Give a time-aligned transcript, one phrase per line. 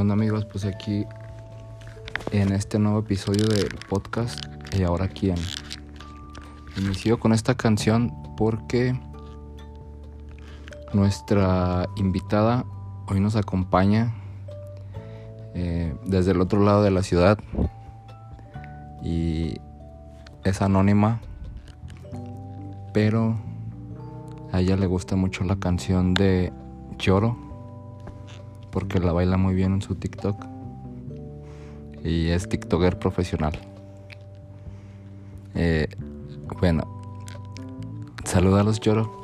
[0.00, 0.46] ¿Qué onda amigos?
[0.46, 1.04] Pues aquí
[2.32, 4.42] en este nuevo episodio del podcast
[4.74, 5.36] y ahora quién.
[6.78, 8.98] Inicio con esta canción porque
[10.94, 12.64] nuestra invitada
[13.08, 14.14] hoy nos acompaña
[15.52, 17.38] eh, desde el otro lado de la ciudad
[19.02, 19.60] y
[20.44, 21.20] es anónima,
[22.94, 23.38] pero
[24.50, 26.54] a ella le gusta mucho la canción de
[26.96, 27.49] Lloro
[28.70, 30.44] porque la baila muy bien en su TikTok.
[32.04, 33.58] Y es TikToker profesional.
[35.54, 35.88] Eh,
[36.60, 36.84] bueno,
[38.64, 39.22] los Lloro.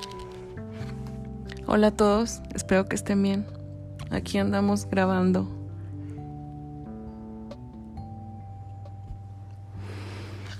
[1.67, 3.47] Hola a todos, espero que estén bien.
[4.11, 5.49] Aquí andamos grabando.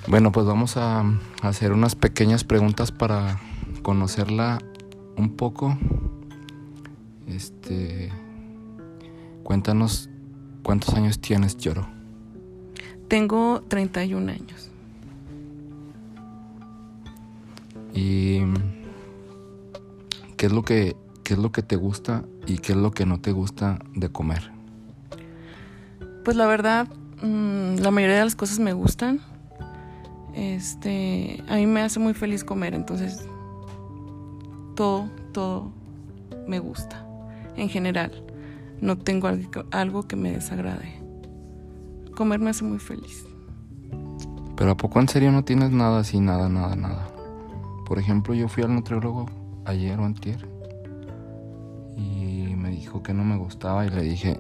[0.09, 1.05] Bueno, pues vamos a
[1.43, 3.41] hacer unas pequeñas preguntas para
[3.83, 4.59] conocerla
[5.17, 5.77] un poco.
[7.27, 8.13] Este
[9.47, 10.11] Cuéntanos
[10.65, 11.87] cuántos años tienes, Lloro.
[13.07, 14.71] Tengo 31 años.
[17.95, 18.41] ¿Y
[20.37, 23.07] qué es lo que qué es lo que te gusta y qué es lo que
[23.07, 24.51] no te gusta de comer?
[26.25, 26.89] Pues la verdad,
[27.23, 29.21] mm, la mayoría de las cosas me gustan.
[30.35, 33.29] Este, a mí me hace muy feliz comer, entonces
[34.75, 35.71] todo, todo
[36.49, 37.07] me gusta
[37.57, 38.26] en general
[38.81, 39.29] no tengo
[39.71, 41.01] algo que me desagrade.
[42.15, 43.27] Comer me hace muy feliz.
[44.57, 47.09] Pero ¿a poco en serio no tienes nada así, nada, nada, nada?
[47.87, 49.27] Por ejemplo, yo fui al nutriólogo
[49.65, 50.49] ayer o antier
[51.97, 54.37] y me dijo que no me gustaba y le dije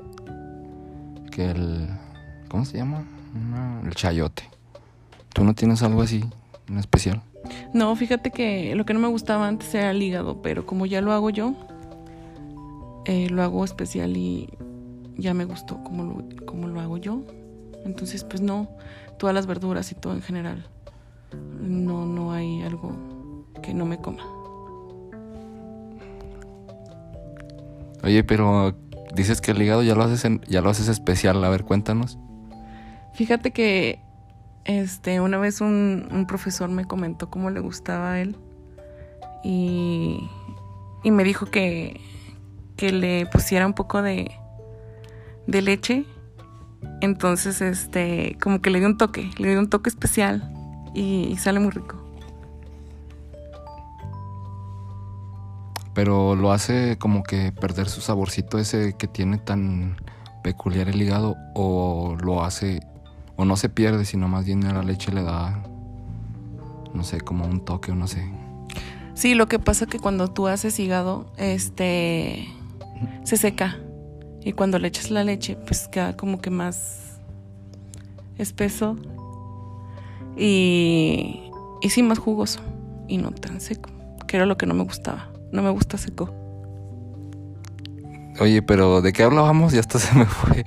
[1.31, 1.89] que el...
[2.49, 3.05] ¿Cómo se llama?
[3.85, 4.45] el chayote.
[5.35, 6.25] ¿Tú no tienes algo así
[6.69, 7.23] en especial?
[7.75, 11.01] No, fíjate que lo que no me gustaba antes era el hígado, pero como ya
[11.01, 11.55] lo hago yo,
[13.07, 14.49] eh, lo hago especial y
[15.17, 17.23] ya me gustó como lo, como lo hago yo.
[17.85, 18.69] Entonces, pues no,
[19.19, 20.69] todas las verduras y todo en general.
[21.61, 24.25] No, no hay algo que no me coma.
[28.03, 28.77] Oye, pero
[29.15, 32.19] dices que el hígado ya lo haces ya lo haces especial, a ver, cuéntanos.
[33.15, 34.01] Fíjate que
[34.65, 38.37] este una vez un, un profesor me comentó cómo le gustaba a él
[39.45, 40.19] y,
[41.05, 42.01] y me dijo que
[42.77, 44.31] que le pusiera un poco de,
[45.47, 46.05] de leche.
[47.01, 50.53] Entonces, este, como que le dio un toque, le dio un toque especial
[50.95, 51.97] y, sale muy rico.
[55.95, 59.97] Pero lo hace como que perder su saborcito ese que tiene tan
[60.43, 62.81] peculiar el hígado o lo hace
[63.37, 65.63] o no se pierde, sino más bien a la leche le da
[66.97, 68.27] no sé, como un toque o no sé.
[69.15, 72.49] Sí, lo que pasa que cuando tú haces hígado, este
[73.25, 73.79] se seca.
[74.45, 77.19] Y cuando le echas la leche, pues queda como que más
[78.39, 78.97] espeso
[80.37, 81.51] y,
[81.83, 82.61] y sí más jugoso
[83.09, 83.91] y no tan seco,
[84.27, 85.31] que era lo que no me gustaba.
[85.53, 86.33] No me gusta seco.
[88.39, 89.73] Oye, pero ¿de qué hablábamos?
[89.73, 90.65] Ya hasta se me fue,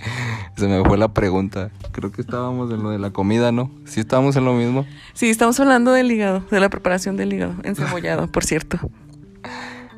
[0.56, 1.69] se me fue la pregunta.
[1.91, 3.72] Creo que estábamos en lo de la comida, ¿no?
[3.85, 4.85] ¿Sí estábamos en lo mismo?
[5.13, 8.79] Sí, estamos hablando del hígado, de la preparación del hígado, encebollado, por cierto.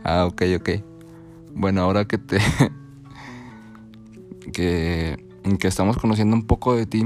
[0.04, 0.70] Ah, ok, ok.
[1.54, 2.40] Bueno, ahora que te.
[4.54, 5.26] que,
[5.60, 7.06] que estamos conociendo un poco de ti,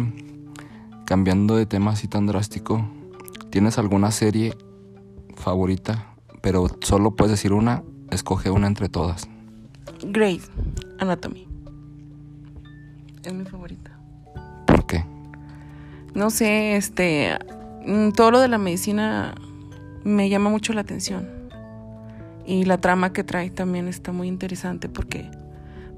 [1.06, 2.88] cambiando de tema así tan drástico,
[3.50, 4.56] ¿tienes alguna serie
[5.36, 6.16] favorita?
[6.42, 9.28] Pero solo puedes decir una, escoge una entre todas.
[10.04, 10.50] Grey's
[11.00, 11.48] Anatomy.
[13.24, 13.98] Es mi favorita.
[14.68, 15.04] ¿Por qué?
[16.14, 17.38] No sé, este.
[17.86, 19.36] Mm, todo lo de la medicina
[20.04, 21.35] me llama mucho la atención.
[22.46, 25.30] Y la trama que trae también está muy interesante porque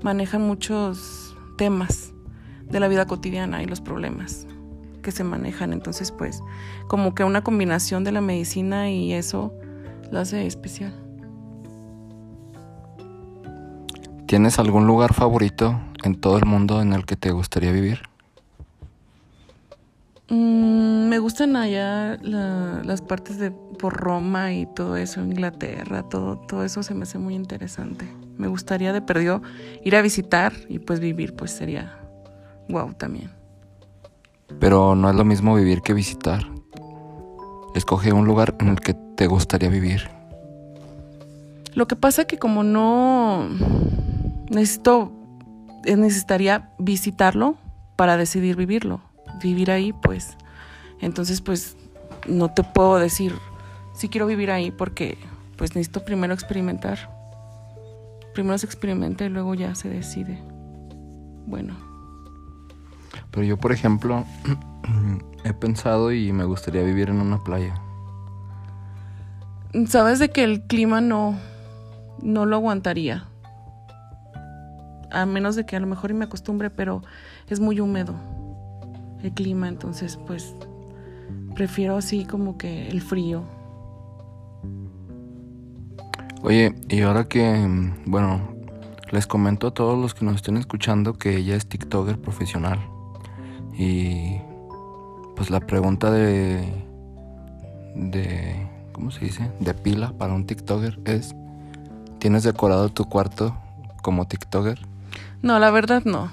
[0.02, 2.14] manejan muchos temas
[2.70, 4.48] de la vida cotidiana y los problemas
[5.02, 5.74] que se manejan.
[5.74, 6.42] Entonces, pues,
[6.88, 9.54] como que una combinación de la medicina y eso
[10.12, 10.94] lo hace especial.
[14.26, 18.02] ¿Tienes algún lugar favorito en todo el mundo en el que te gustaría vivir?
[20.30, 26.64] Mm, me gustan allá las partes de por Roma y todo eso, Inglaterra, todo, todo
[26.64, 28.06] eso se me hace muy interesante.
[28.38, 29.42] Me gustaría de perdió
[29.84, 31.98] ir a visitar y pues vivir, pues sería
[32.68, 33.32] wow también.
[34.60, 36.46] Pero no es lo mismo vivir que visitar.
[37.74, 40.10] Escoge un lugar en el que te gustaría vivir.
[41.74, 43.48] Lo que pasa que como no
[44.50, 45.12] necesito
[45.86, 47.56] necesitaría visitarlo
[47.96, 49.02] para decidir vivirlo,
[49.42, 50.38] vivir ahí, pues.
[51.00, 51.78] Entonces, pues
[52.28, 53.34] no te puedo decir
[53.94, 55.18] si quiero vivir ahí porque
[55.58, 57.16] pues necesito primero experimentar.
[58.34, 60.40] Primero se experimenta y luego ya se decide.
[61.48, 61.76] Bueno.
[63.32, 64.26] Pero yo, por ejemplo,
[65.44, 67.74] he pensado y me gustaría vivir en una playa.
[69.88, 71.40] Sabes de que el clima no,
[72.22, 73.26] no lo aguantaría.
[75.10, 77.02] A menos de que a lo mejor y me acostumbre, pero
[77.48, 78.14] es muy húmedo
[79.28, 80.56] el clima, entonces pues
[81.56, 83.44] prefiero así como que el frío.
[86.44, 87.68] Oye, y ahora que,
[88.06, 88.42] bueno,
[89.12, 92.80] les comento a todos los que nos estén escuchando que ella es TikToker profesional.
[93.78, 94.38] Y
[95.36, 96.68] pues la pregunta de,
[97.96, 99.52] de, ¿cómo se dice?
[99.60, 101.36] De pila para un TikToker es,
[102.20, 103.56] ¿tienes decorado tu cuarto
[104.02, 104.80] como TikToker?
[105.42, 106.30] No, la verdad no.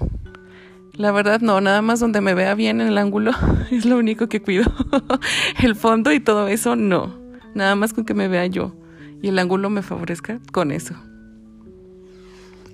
[0.96, 3.32] La verdad no, nada más donde me vea bien en el ángulo
[3.70, 4.72] es lo único que cuido.
[5.62, 7.14] el fondo y todo eso no.
[7.54, 8.74] Nada más con que me vea yo
[9.22, 10.94] y el ángulo me favorezca con eso.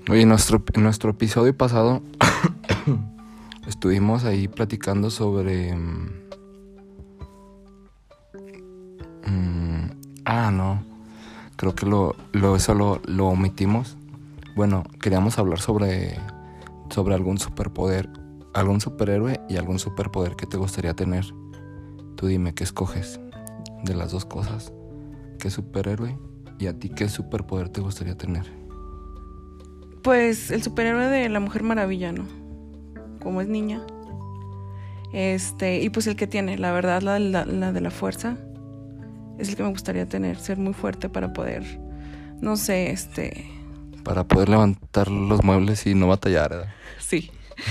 [0.08, 2.02] Oye, nuestro, en nuestro episodio pasado
[3.68, 5.74] estuvimos ahí platicando sobre...
[5.74, 6.10] Mm,
[9.26, 9.90] mm,
[10.24, 10.82] ah, no.
[11.56, 13.96] Creo que lo, lo, eso lo, lo omitimos.
[14.56, 16.18] Bueno, queríamos hablar sobre,
[16.90, 18.08] sobre algún superpoder,
[18.54, 21.24] algún superhéroe y algún superpoder que te gustaría tener.
[22.16, 23.20] Tú dime qué escoges
[23.84, 24.72] de las dos cosas.
[25.38, 26.18] ¿Qué superhéroe
[26.58, 28.44] y a ti qué superpoder te gustaría tener?
[30.02, 32.24] Pues el superhéroe de la Mujer Maravilla, ¿no?
[33.22, 33.82] Como es niña.
[35.12, 38.36] Este, y pues el que tiene, la verdad, la, la de la fuerza,
[39.38, 41.64] es el que me gustaría tener, ser muy fuerte para poder,
[42.40, 43.46] no sé, este,
[44.04, 46.50] para poder levantar los muebles y no batallar.
[46.50, 46.68] ¿verdad?
[46.98, 47.30] Sí.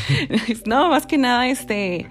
[0.65, 2.07] no, más que nada, este,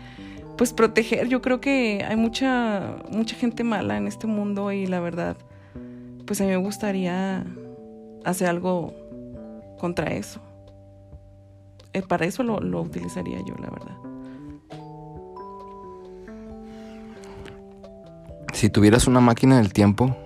[0.56, 1.28] pues proteger.
[1.28, 5.36] Yo creo que hay mucha, mucha gente mala en este mundo y la verdad,
[6.26, 7.44] pues a mí me gustaría
[8.24, 8.94] hacer algo
[9.78, 10.40] contra eso.
[11.92, 13.96] Eh, para eso lo, lo utilizaría yo, la verdad.
[18.52, 20.16] Si tuvieras una máquina del tiempo,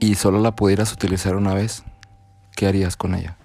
[0.00, 1.84] y solo la pudieras utilizar una vez,
[2.56, 3.36] ¿qué harías con ella?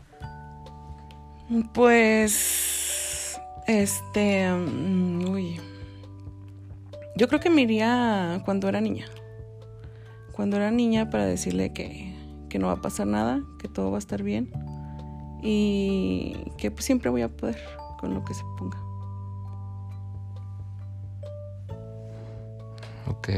[1.74, 5.60] Pues, este, mm, uy,
[7.18, 9.06] yo creo que me iría cuando era niña.
[10.32, 12.16] Cuando era niña para decirle que,
[12.50, 14.50] que no va a pasar nada, que todo va a estar bien
[15.44, 17.62] y que pues, siempre voy a poder
[18.00, 18.78] con lo que se ponga.
[23.08, 23.30] Ok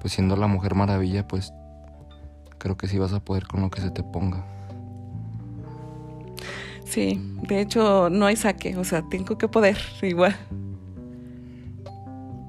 [0.00, 1.52] pues siendo la mujer maravilla, pues
[2.58, 4.44] creo que sí vas a poder con lo que se te ponga.
[6.84, 10.34] Sí, de hecho no hay saque, o sea, tengo que poder igual.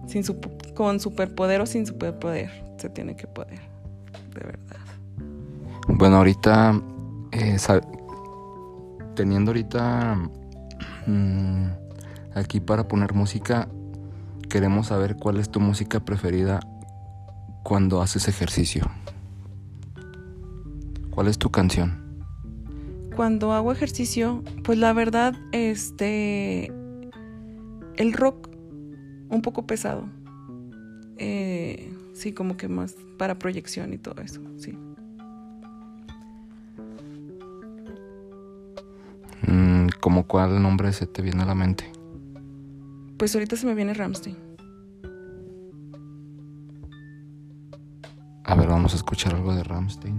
[0.07, 0.39] Sin su,
[0.75, 3.59] con superpoder o sin superpoder, se tiene que poder,
[4.33, 4.77] de verdad.
[5.87, 6.81] Bueno, ahorita,
[7.31, 7.57] eh,
[9.15, 10.17] teniendo ahorita
[11.05, 11.65] mm,
[12.33, 13.67] aquí para poner música,
[14.49, 16.59] queremos saber cuál es tu música preferida
[17.69, 18.89] cuando haces ejercicio?
[21.11, 22.25] ¿Cuál es tu canción?
[23.15, 26.71] Cuando hago ejercicio, pues la verdad, este,
[27.95, 28.49] el rock
[29.29, 30.09] un poco pesado.
[31.17, 34.75] Eh, sí, como que más para proyección y todo eso, sí.
[39.45, 41.85] Mm, ¿Cómo cuál nombre se te viene a la mente?
[43.17, 44.48] Pues ahorita se me viene Ramstein.
[48.79, 50.15] Vamos a escuchar algo de Ramstein.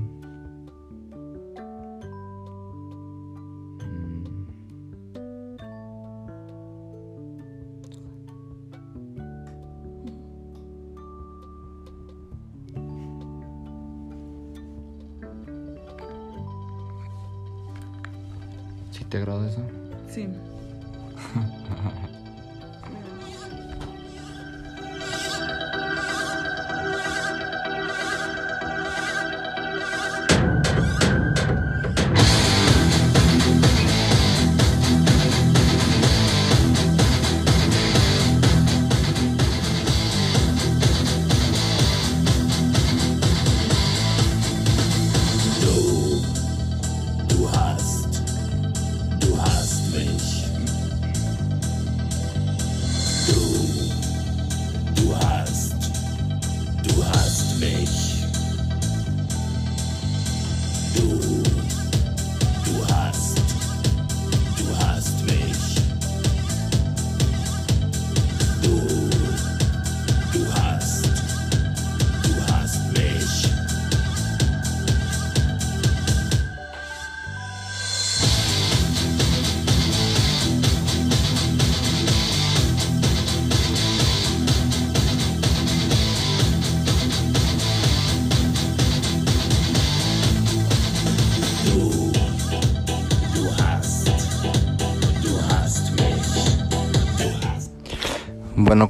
[18.90, 19.62] ¿Sí te agrada eso?
[20.06, 20.28] Sí.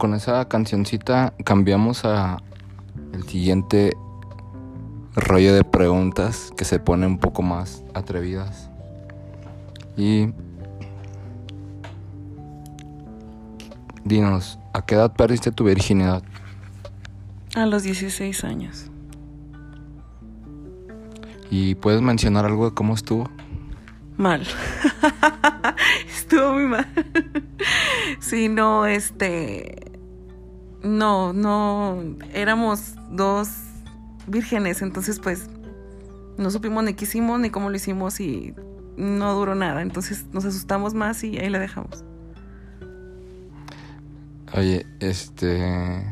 [0.01, 2.39] Con esa cancioncita cambiamos a
[3.13, 3.95] el siguiente
[5.15, 8.71] rollo de preguntas que se pone un poco más atrevidas.
[9.99, 10.33] Y
[14.03, 16.23] dinos, ¿a qué edad perdiste tu virginidad?
[17.55, 18.91] A los 16 años.
[21.51, 23.29] ¿Y puedes mencionar algo de cómo estuvo?
[24.17, 24.47] Mal.
[26.09, 26.87] estuvo muy mal.
[28.19, 29.90] sí, no, este...
[30.83, 33.51] No, no, éramos dos
[34.27, 35.49] vírgenes, entonces pues
[36.39, 38.55] no supimos ni qué hicimos ni cómo lo hicimos y
[38.97, 42.05] no duró nada, entonces nos asustamos más y ahí la dejamos.
[44.53, 46.05] Oye, este...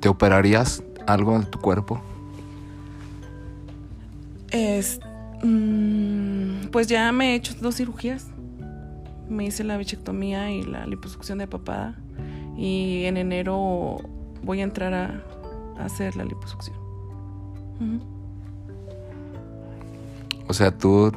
[0.00, 2.00] ¿Te operarías algo en tu cuerpo?
[4.50, 5.00] Es,
[5.42, 8.26] mm, pues ya me he hecho dos cirugías.
[9.28, 11.96] Me hice la bichectomía y la liposucción de papada.
[12.56, 13.98] Y en enero
[14.42, 15.22] voy a entrar a,
[15.84, 16.76] hacer la liposucción.
[20.48, 21.12] O sea, tú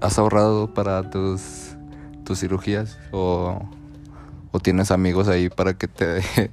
[0.00, 1.76] has ahorrado para tus,
[2.24, 3.60] tus cirugías o,
[4.50, 6.22] o tienes amigos ahí para que te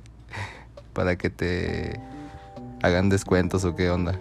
[0.93, 1.99] para que te
[2.81, 4.19] hagan descuentos o qué onda.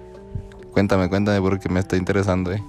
[0.73, 2.63] Cuéntame, cuéntame porque me está interesando, eh.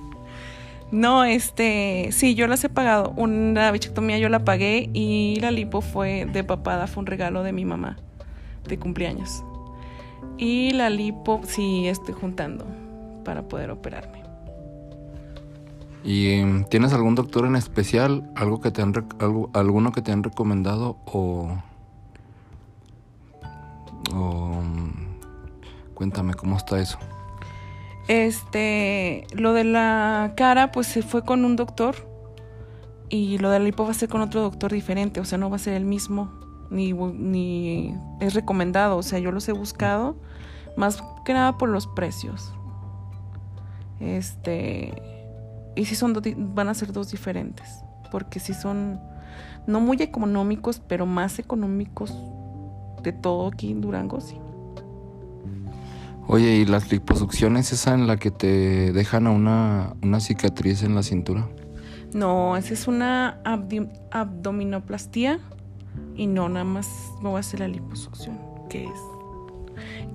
[0.92, 3.14] No, este, sí, yo las he pagado.
[3.18, 7.52] Una bichectomía yo la pagué y la lipo fue de papada, fue un regalo de
[7.52, 7.98] mi mamá
[8.68, 9.44] de cumpleaños.
[10.38, 12.66] Y la lipo sí estoy juntando
[13.24, 14.24] para poder operarme.
[16.04, 20.12] ¿Y em, tienes algún doctor en especial, algo que te han algo, alguno que te
[20.12, 21.58] han recomendado o
[24.14, 24.62] o
[25.94, 27.00] cuéntame cómo está eso?
[28.08, 31.96] Este, lo de la cara, pues se fue con un doctor
[33.10, 35.50] y lo de la lipo va a ser con otro doctor diferente, o sea, no
[35.50, 36.32] va a ser el mismo,
[36.70, 40.18] ni, ni es recomendado, o sea, yo los he buscado,
[40.76, 42.54] más que nada por los precios.
[44.00, 44.94] Este,
[45.76, 46.20] y si son,
[46.56, 49.00] van a ser dos diferentes, porque si son
[49.68, 52.14] no muy económicos, pero más económicos
[53.02, 54.38] de todo aquí en Durango, sí.
[56.28, 60.96] Oye, ¿y las liposucciones esa en la que te dejan a una, una cicatriz en
[60.96, 61.48] la cintura?
[62.14, 63.40] No, esa es una
[64.12, 65.40] abdominoplastía
[66.16, 66.88] y no, nada más
[67.22, 68.40] me voy a hacer la liposucción,
[68.70, 69.00] que es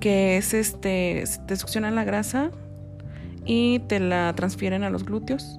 [0.01, 2.51] que es este, te succionan la grasa
[3.45, 5.59] y te la transfieren a los glúteos.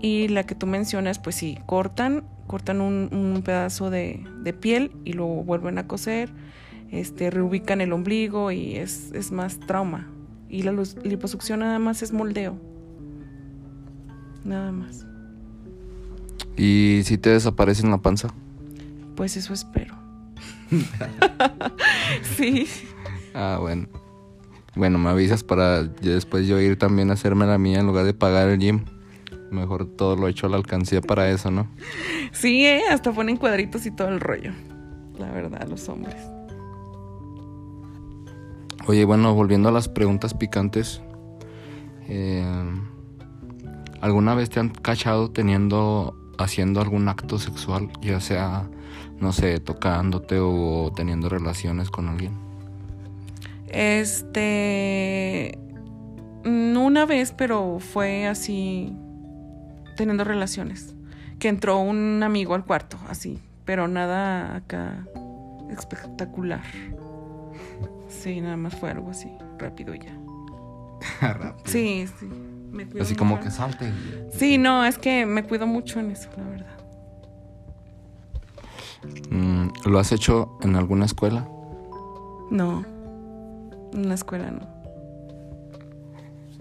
[0.00, 4.26] Y la que tú mencionas, pues sí, cortan, cortan un, un pedazo de,
[4.60, 6.30] piel y lo vuelven a coser
[6.90, 10.08] este, reubican el ombligo y es, es más trauma.
[10.48, 10.72] Y la
[11.02, 12.56] liposucción nada más es moldeo.
[14.44, 15.06] Nada más.
[16.56, 18.28] ¿Y si te desaparece en la panza?
[19.16, 19.94] Pues eso espero.
[22.36, 22.66] sí.
[23.34, 23.88] Ah, bueno.
[24.76, 28.14] Bueno, me avisas para después yo ir también a hacerme la mía en lugar de
[28.14, 28.84] pagar el gym.
[29.50, 31.68] Mejor todo lo hecho a la alcancía para eso, ¿no?
[32.32, 32.82] Sí, ¿eh?
[32.90, 34.52] hasta ponen cuadritos y todo el rollo.
[35.18, 36.16] La verdad, los hombres.
[38.86, 41.00] Oye, bueno, volviendo a las preguntas picantes.
[42.06, 42.44] Eh,
[44.02, 48.68] ¿Alguna vez te han cachado teniendo, haciendo algún acto sexual, ya sea,
[49.20, 52.34] no sé, tocándote o teniendo relaciones con alguien?
[53.68, 55.58] Este,
[56.44, 58.94] una vez, pero fue así,
[59.96, 60.94] teniendo relaciones.
[61.38, 65.06] Que entró un amigo al cuarto, así, pero nada acá
[65.70, 66.62] espectacular.
[68.22, 70.16] Sí, nada más fue algo así, rápido ya.
[71.20, 71.66] rápido.
[71.66, 72.26] Sí, sí.
[72.72, 73.92] Me así como que salte.
[74.32, 76.74] Sí, no, es que me cuido mucho en eso, la verdad.
[79.30, 81.46] Mm, ¿Lo has hecho en alguna escuela?
[82.50, 82.84] No,
[83.92, 84.66] en una escuela no.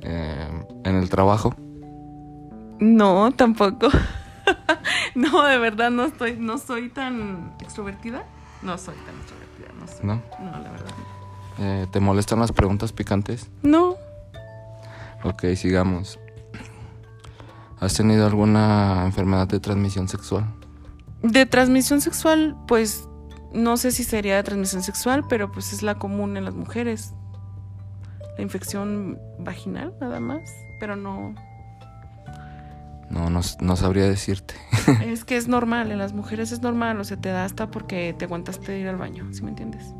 [0.01, 1.55] Eh, ¿En el trabajo?
[2.79, 3.87] No, tampoco.
[5.15, 8.23] no, de verdad no estoy, no soy tan extrovertida.
[8.61, 10.05] No soy tan extrovertida, no soy.
[10.05, 10.21] ¿No?
[10.39, 10.93] No, la verdad.
[11.59, 13.49] Eh, ¿Te molestan las preguntas picantes?
[13.61, 13.95] No.
[15.23, 16.19] Ok, sigamos.
[17.79, 20.45] ¿Has tenido alguna enfermedad de transmisión sexual?
[21.21, 23.07] De transmisión sexual, pues
[23.53, 27.13] no sé si sería de transmisión sexual, pero pues es la común en las mujeres.
[28.37, 30.41] La infección vaginal, nada más,
[30.79, 31.35] pero no.
[33.09, 34.55] No, no, no sabría decirte.
[35.05, 38.15] es que es normal, en las mujeres es normal, o sea, te da hasta porque
[38.17, 39.93] te aguantaste de ir al baño, ¿sí me entiendes?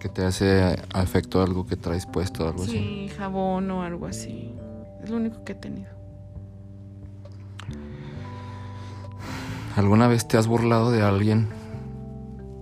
[0.00, 2.72] Que te hace efecto algo que traes puesto, algo así.
[2.72, 4.52] Sí, jabón o algo así.
[5.04, 5.90] Es lo único que he tenido.
[9.76, 11.48] ¿Alguna vez te has burlado de alguien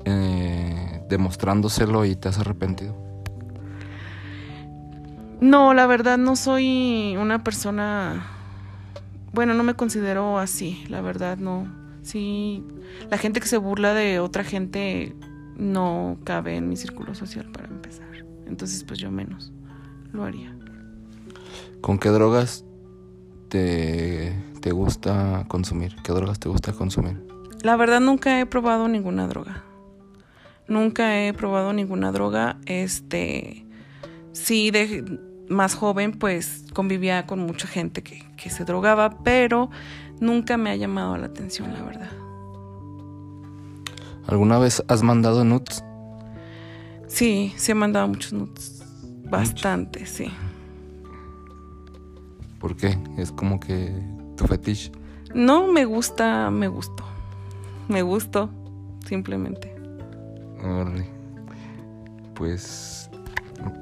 [0.04, 2.95] eh, demostrándoselo y te has arrepentido?
[5.40, 8.26] No, la verdad no soy una persona,
[9.33, 11.68] bueno, no me considero así, la verdad no.
[12.02, 12.64] Sí,
[13.09, 15.14] la gente que se burla de otra gente
[15.59, 18.09] no cabe en mi círculo social para empezar.
[18.47, 19.53] Entonces, pues yo menos
[20.12, 20.57] lo haría.
[21.81, 22.65] ¿Con qué drogas
[23.49, 25.95] te, te gusta consumir?
[26.03, 27.23] ¿Qué drogas te gusta consumir?
[27.62, 29.65] La verdad nunca he probado ninguna droga.
[30.67, 32.59] Nunca he probado ninguna droga.
[32.67, 33.67] Este,
[34.33, 39.71] sí, de más joven, pues convivía con mucha gente que, que se drogaba, pero
[40.21, 42.28] nunca me ha llamado la atención, la verdad.
[44.29, 45.83] ¿Alguna vez has mandado nudes?
[47.07, 48.85] Sí, sí he mandado muchos nudes.
[49.31, 50.31] Bastante, sí.
[52.61, 52.99] ¿Por qué?
[53.17, 53.91] Es como que
[54.37, 54.93] tu fetiche.
[55.35, 57.05] No me gusta, me gustó.
[57.88, 58.51] Me gustó,
[59.07, 59.75] simplemente.
[62.35, 63.11] Pues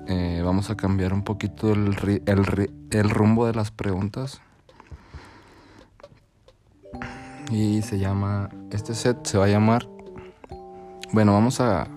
[0.06, 4.40] eh, vamos a cambiar un poquito el, ri- el, ri- el rumbo de las preguntas.
[7.50, 9.86] Y se llama, este set se va a llamar,
[11.12, 11.88] bueno, vamos a,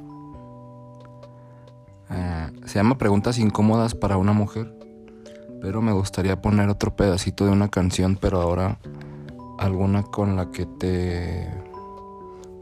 [2.66, 4.74] se llama Preguntas incómodas para una mujer,
[5.62, 8.78] pero me gustaría poner otro pedacito de una canción, pero ahora
[9.58, 11.50] alguna con la que te,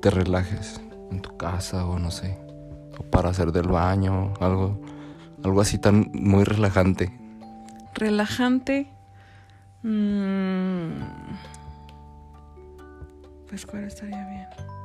[0.02, 0.82] te relajes
[1.12, 2.38] en tu casa o no sé,
[2.98, 4.80] o para hacer del baño, algo,
[5.44, 7.12] algo así tan muy relajante.
[7.94, 8.88] Relajante.
[9.84, 11.02] mm,
[13.50, 14.77] pues cuál estaría bien.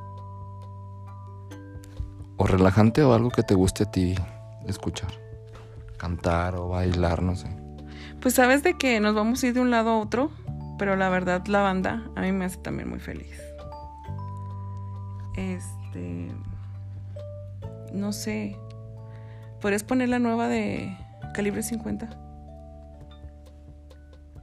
[2.36, 4.14] O relajante o algo que te guste a ti
[4.66, 5.12] escuchar.
[5.98, 7.48] Cantar o bailar, no sé.
[8.20, 10.30] Pues sabes de que nos vamos a ir de un lado a otro,
[10.78, 13.40] pero la verdad la banda a mí me hace también muy feliz.
[15.36, 16.30] Este,
[17.92, 18.56] no sé,
[19.60, 20.96] ¿podrías poner la nueva de
[21.34, 22.08] calibre 50?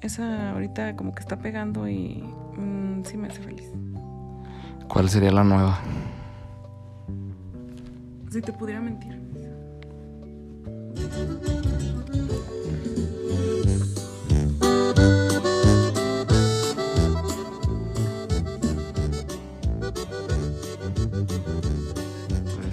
[0.01, 2.23] Esa ahorita como que está pegando y
[2.57, 3.69] mm, sí me hace feliz.
[4.87, 5.79] ¿Cuál sería la nueva?
[8.31, 9.19] Si te pudiera mentir.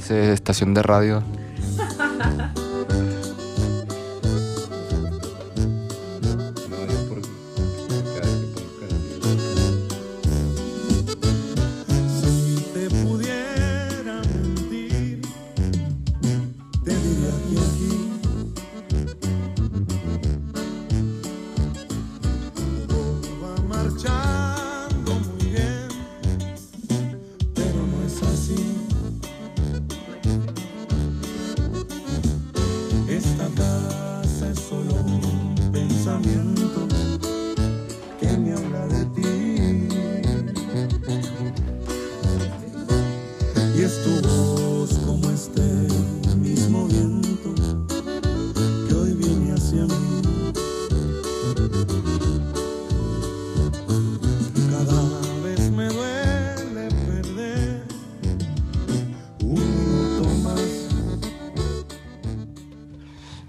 [0.08, 1.22] Estación de radio.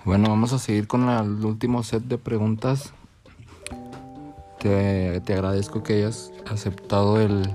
[0.08, 2.94] Bueno, vamos a seguir con el último set de preguntas.
[4.58, 7.54] Te, te agradezco que hayas aceptado el,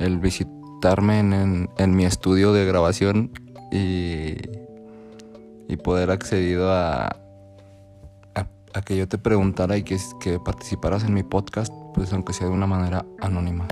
[0.00, 3.30] el visitarme en, en- en mi estudio de grabación
[3.70, 4.34] y,
[5.68, 7.06] y poder accedido a,
[8.34, 12.32] a, a que yo te preguntara y que, que participaras en mi podcast, pues aunque
[12.32, 13.68] sea de una manera anónima.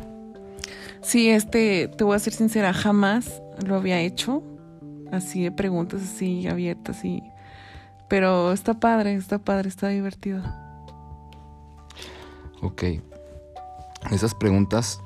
[1.03, 4.40] Sí, este, te voy a ser sincera, jamás lo había hecho.
[5.11, 7.20] Así de preguntas así abiertas y...
[8.08, 10.42] Pero está padre, está padre, está divertido.
[12.62, 12.84] Ok.
[14.10, 15.00] Esas preguntas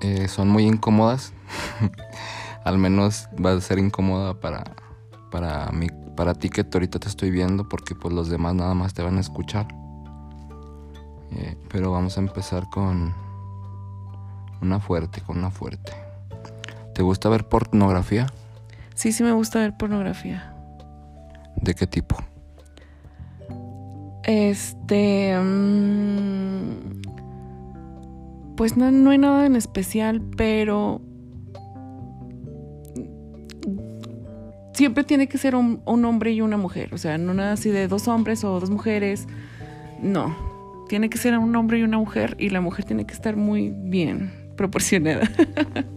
[0.00, 1.32] eh, son muy incómodas.
[2.64, 4.64] Al menos va a ser incómoda para,
[5.30, 8.94] para, mí, para ti que ahorita te estoy viendo porque pues los demás nada más
[8.94, 9.68] te van a escuchar.
[11.32, 13.14] Eh, pero vamos a empezar con
[14.62, 15.92] una fuerte, con una fuerte.
[16.94, 18.26] ¿Te gusta ver pornografía?
[18.94, 20.54] Sí, sí me gusta ver pornografía.
[21.56, 22.16] ¿De qué tipo?
[24.26, 25.38] Este...
[25.38, 27.02] mm,
[28.56, 31.00] pues no, no hay nada en especial, pero...
[34.72, 36.92] Siempre tiene que ser un, un hombre y una mujer.
[36.94, 39.28] O sea, no nada así de dos hombres o dos mujeres.
[40.02, 40.36] No.
[40.88, 43.70] Tiene que ser un hombre y una mujer y la mujer tiene que estar muy
[43.70, 44.32] bien.
[44.56, 45.28] proporcionada.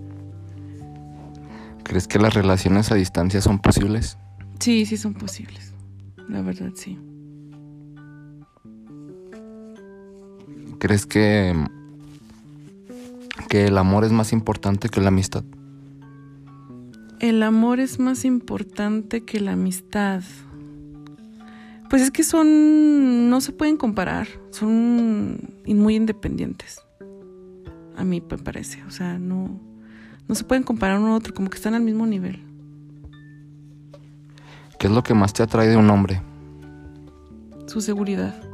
[1.84, 4.18] ¿Crees que las relaciones a distancia son posibles?
[4.60, 5.74] Sí, sí son posibles.
[6.28, 7.00] La verdad, sí.
[10.80, 11.56] ¿Crees que,
[13.50, 15.44] que el amor es más importante que la amistad?
[17.20, 20.22] El amor es más importante que la amistad.
[21.90, 26.82] Pues es que son, no se pueden comparar, son muy independientes.
[27.96, 29.60] A mí me parece, o sea, no,
[30.28, 32.44] no se pueden comparar uno a otro, como que están al mismo nivel.
[34.78, 36.22] ¿Qué es lo que más te atrae de un hombre?
[37.66, 38.47] Su seguridad.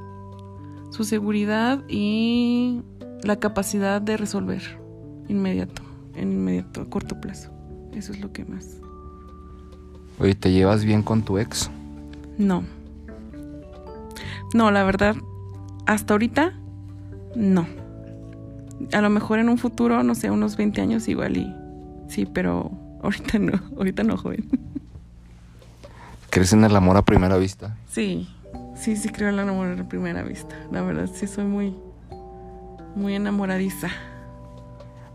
[0.93, 2.84] Su seguridad y
[3.23, 4.62] la capacidad de resolver
[5.27, 5.82] inmediato,
[6.13, 7.49] en inmediato, a corto plazo.
[7.93, 8.77] Eso es lo que más.
[10.19, 11.71] Oye, ¿te llevas bien con tu ex?
[12.38, 12.63] No.
[14.53, 15.15] No, la verdad,
[15.88, 16.53] hasta ahorita,
[17.36, 17.65] no.
[18.93, 21.56] A lo mejor en un futuro, no sé, unos 20 años igual y
[22.08, 22.69] sí, pero
[23.01, 24.47] ahorita no, ahorita no, joven.
[26.29, 27.77] ¿Crees en el amor a primera vista?
[27.89, 28.27] Sí,
[28.84, 30.56] sí, sí creo en el amor a primera vista.
[30.69, 31.74] La verdad, sí soy muy,
[32.96, 33.88] muy enamoradiza.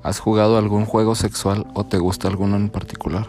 [0.02, 3.26] ¿Has jugado algún juego sexual o te gusta alguno en particular?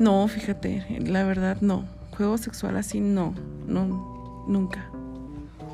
[0.00, 1.84] No, fíjate, la verdad no.
[2.16, 3.34] Juego sexual así no,
[3.68, 4.84] no, nunca.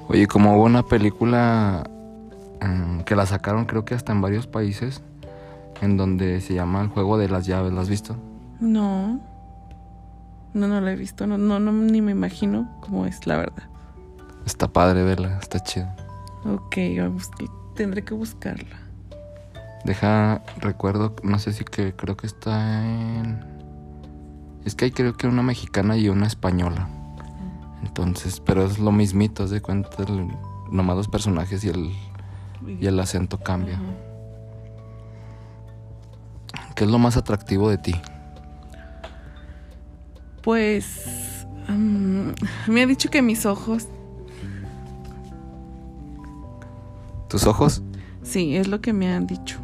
[0.09, 1.89] Oye, como hubo una película
[2.63, 5.01] um, que la sacaron creo que hasta en varios países,
[5.81, 8.17] en donde se llama El juego de las llaves, ¿la has visto?
[8.61, 9.19] No.
[10.53, 13.74] No, no la he visto, no, no, no ni me imagino cómo es, la verdad.
[14.47, 15.89] Está padre verla, está chido.
[16.45, 16.77] Ok,
[17.75, 18.77] tendré que buscarla.
[19.85, 23.45] Deja, recuerdo, no sé si que creo que está en...
[24.65, 26.89] Es que hay creo que una mexicana y una española.
[27.83, 30.29] Entonces, pero es lo mismito, de cuenta, el,
[30.71, 31.93] nomás los personajes y el,
[32.81, 33.79] y el acento cambia.
[36.75, 37.95] ¿Qué es lo más atractivo de ti?
[40.43, 42.33] Pues um,
[42.67, 43.89] me ha dicho que mis ojos.
[47.29, 47.83] ¿Tus ojos?
[48.23, 49.59] Sí, es lo que me han dicho.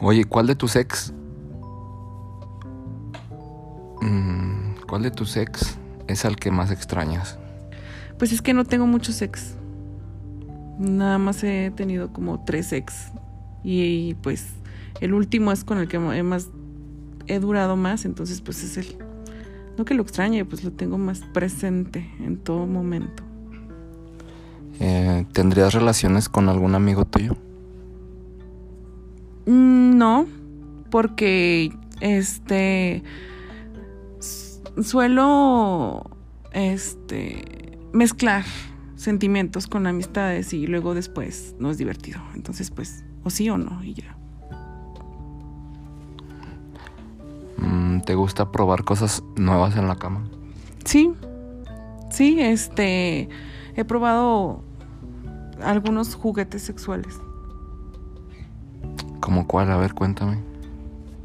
[0.00, 1.12] Oye, ¿cuál de tus ex
[4.88, 7.38] ¿Cuál de tus ex es al que más extrañas?
[8.18, 9.54] Pues es que no tengo muchos ex.
[10.78, 13.12] Nada más he tenido como tres ex.
[13.62, 14.46] Y, pues
[15.02, 16.48] el último es con el que más
[17.26, 18.96] he durado más, entonces pues es el...
[19.76, 23.22] No que lo extrañe, pues lo tengo más presente en todo momento.
[24.80, 27.36] Eh, ¿Tendrías relaciones con algún amigo tuyo?
[29.46, 30.26] Mm, no,
[30.90, 33.02] porque este
[34.82, 36.08] suelo
[36.52, 38.44] este mezclar
[38.96, 42.20] sentimientos con amistades y luego después no es divertido.
[42.34, 44.16] Entonces, pues, o sí o no, y ya.
[47.58, 50.28] Mm, ¿Te gusta probar cosas nuevas en la cama?
[50.84, 51.12] Sí,
[52.10, 53.28] sí, este,
[53.80, 54.64] he probado
[55.62, 57.20] algunos juguetes sexuales.
[59.20, 59.70] ¿Cómo cuál?
[59.70, 60.38] A ver, cuéntame.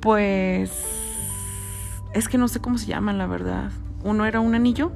[0.01, 0.71] Pues
[2.13, 3.71] es que no sé cómo se llaman, la verdad.
[4.03, 4.91] Uno era un anillo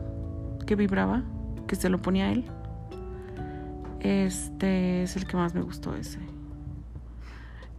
[0.68, 1.24] que vibraba,
[1.66, 2.46] que se lo ponía él.
[4.02, 6.20] Este es el que más me gustó ese.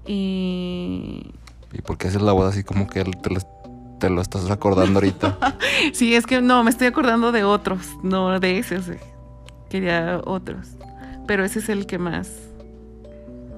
[0.06, 1.34] Y...
[1.72, 5.38] ¿Y por qué haces la voz así como que te lo, estás acordando ahorita?
[5.92, 8.98] sí, es que no, me estoy acordando de otros, no de ese.
[9.68, 10.76] Quería otros.
[11.26, 12.30] Pero ese es el que más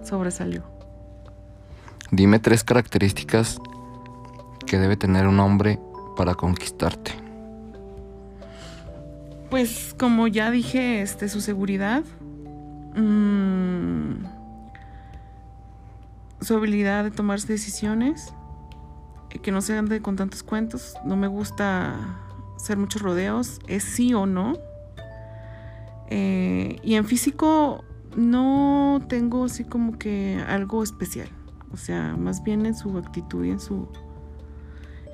[0.05, 0.65] sobresalió.
[2.11, 3.59] Dime tres características
[4.67, 5.81] que debe tener un hombre
[6.17, 7.13] para conquistarte?
[9.51, 12.05] Pues como ya dije, este, su seguridad,
[12.95, 14.25] mm,
[16.41, 18.33] su habilidad de tomarse decisiones,
[19.31, 21.97] eh, que no se ande con tantos cuentos, no me gusta
[22.55, 24.53] hacer muchos rodeos, es sí o no.
[26.11, 27.85] Eh, y en físico
[28.17, 31.29] no tengo así como que algo especial,
[31.73, 33.89] o sea, más bien en su actitud y en su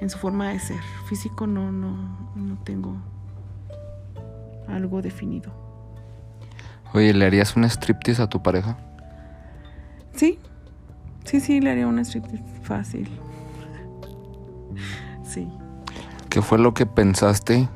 [0.01, 0.81] en su forma de ser.
[1.09, 2.97] Físico no, no, no tengo
[4.69, 5.53] algo definido.
[6.93, 8.79] Oye, ¿le harías un striptease a tu pareja?
[10.15, 10.39] Sí,
[11.25, 13.09] sí, sí, le haría un striptease fácil.
[15.23, 15.49] sí.
[16.31, 17.69] ¿Qué fue lo que pensaste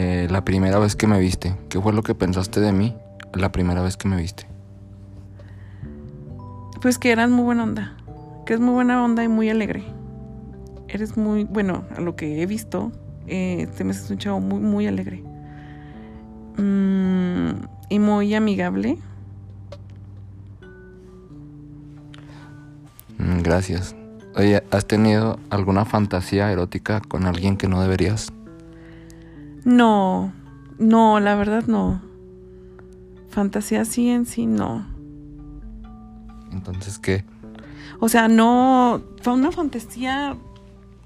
[0.00, 1.56] eh, la primera vez que me viste?
[1.68, 2.94] ¿Qué fue lo que pensaste de mí
[3.34, 4.46] la primera vez que me viste?
[6.80, 7.96] Pues que eras muy buena onda,
[8.46, 9.82] que es muy buena onda y muy alegre.
[10.86, 12.92] Eres muy, bueno, a lo que he visto,
[13.26, 15.20] eh, te me has un chavo muy, muy alegre.
[16.58, 17.48] Mm,
[17.88, 18.98] y muy amigable.
[23.18, 23.96] Mm, gracias.
[24.36, 28.32] Oye, ¿has tenido alguna fantasía erótica con alguien que no deberías?
[29.64, 30.32] No,
[30.78, 32.00] no, la verdad no.
[33.30, 34.86] Fantasía sí en sí no.
[36.52, 37.24] Entonces, ¿qué?
[38.00, 40.36] O sea, no, fue una fantasía,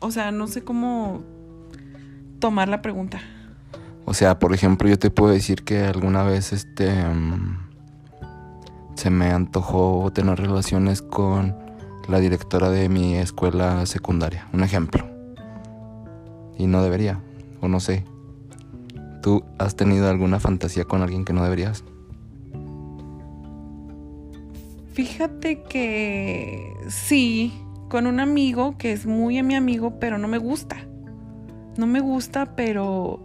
[0.01, 1.23] o sea, no sé cómo
[2.39, 3.21] tomar la pregunta.
[4.05, 7.59] O sea, por ejemplo, yo te puedo decir que alguna vez este mm,
[8.95, 11.57] se me antojó tener relaciones con
[12.09, 15.07] la directora de mi escuela secundaria, un ejemplo.
[16.59, 17.21] Y no debería,
[17.61, 18.05] o no sé.
[19.23, 21.85] ¿Tú has tenido alguna fantasía con alguien que no deberías?
[24.93, 27.53] Fíjate que sí,
[27.89, 30.77] con un amigo que es muy mi amigo, pero no me gusta.
[31.77, 33.23] No me gusta, pero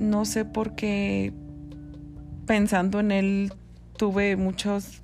[0.00, 1.32] no sé por qué
[2.46, 3.52] pensando en él
[3.96, 5.02] tuve muchos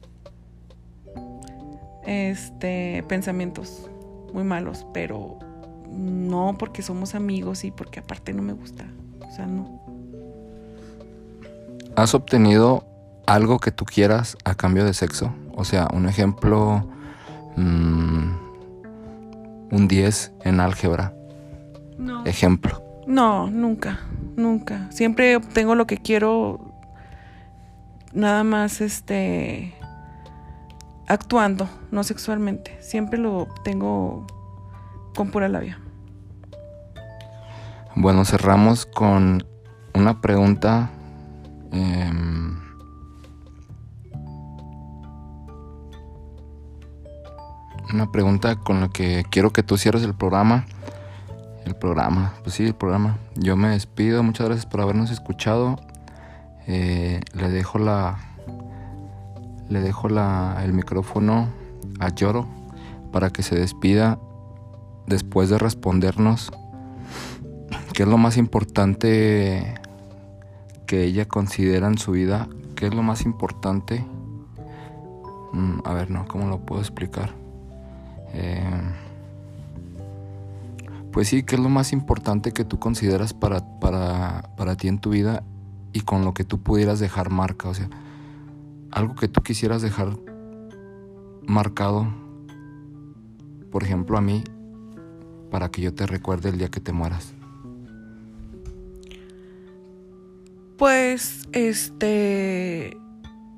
[2.07, 3.91] este pensamientos
[4.33, 5.39] muy malos, pero
[5.91, 8.87] no porque somos amigos y porque aparte no me gusta.
[9.29, 9.82] O sea, no.
[11.97, 12.85] ¿Has obtenido
[13.27, 15.35] algo que tú quieras a cambio de sexo?
[15.55, 16.87] O sea, un ejemplo,
[17.57, 18.33] mm,
[19.71, 21.15] un 10 en álgebra.
[21.99, 22.25] No.
[22.25, 22.83] Ejemplo.
[23.07, 24.01] No, nunca,
[24.37, 24.91] nunca.
[24.91, 26.73] Siempre obtengo lo que quiero,
[28.13, 29.75] nada más este
[31.09, 32.77] actuando, no sexualmente.
[32.81, 34.27] Siempre lo obtengo
[35.15, 35.79] con pura labia.
[37.95, 39.45] Bueno, cerramos con
[39.95, 40.91] una pregunta.
[41.73, 42.59] Em,
[47.93, 50.67] una pregunta con la que quiero que tú cierres el programa.
[51.65, 53.19] El programa, pues sí, el programa.
[53.37, 55.79] Yo me despido, muchas gracias por habernos escuchado.
[56.67, 58.19] Eh, le dejo la.
[59.69, 61.49] Le dejo la, el micrófono
[61.99, 62.47] a Lloro
[63.13, 64.19] para que se despida
[65.07, 66.51] después de respondernos
[67.93, 69.75] qué es lo más importante
[70.87, 74.05] que ella considera en su vida, qué es lo más importante.
[75.53, 77.35] Mm, a ver, no, ¿cómo lo puedo explicar?
[78.35, 78.81] Eh,
[81.13, 84.99] pues sí, ¿qué es lo más importante que tú consideras para, para, para ti en
[84.99, 85.43] tu vida
[85.93, 87.69] y con lo que tú pudieras dejar marca?
[87.69, 87.91] O sea,
[88.91, 90.19] algo que tú quisieras dejar
[91.47, 92.07] marcado,
[93.71, 94.43] por ejemplo, a mí,
[95.51, 97.35] para que yo te recuerde el día que te mueras.
[100.83, 102.97] Pues, este,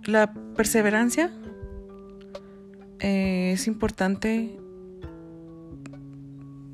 [0.05, 1.31] la perseverancia
[3.01, 4.61] eh, es importante.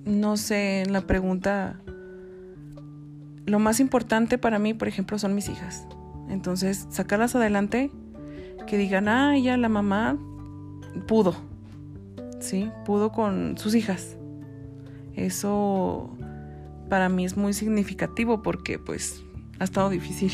[0.05, 1.81] No sé, la pregunta,
[3.47, 5.87] lo más importante para mí, por ejemplo, son mis hijas.
[6.29, 7.93] Entonces, sacarlas adelante,
[8.67, 10.19] que digan, ah, ella, la mamá,
[11.07, 11.37] pudo,
[12.41, 12.73] ¿sí?
[12.85, 14.17] Pudo con sus hijas.
[15.15, 16.11] Eso
[16.89, 19.23] para mí es muy significativo porque, pues,
[19.61, 20.33] ha estado difícil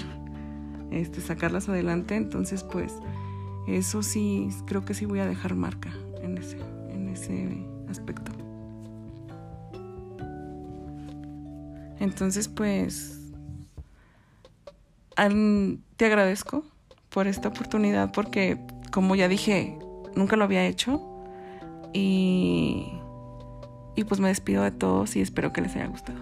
[0.90, 2.16] este, sacarlas adelante.
[2.16, 2.94] Entonces, pues,
[3.66, 6.58] eso sí, creo que sí voy a dejar marca en ese,
[6.90, 8.32] en ese aspecto.
[11.98, 13.20] Entonces, pues,
[15.96, 16.64] te agradezco
[17.08, 18.58] por esta oportunidad porque,
[18.92, 19.78] como ya dije,
[20.14, 21.02] nunca lo había hecho
[21.92, 22.92] y,
[23.96, 26.18] y pues me despido de todos y espero que les haya gustado.